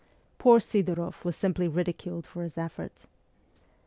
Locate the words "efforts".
2.57-3.05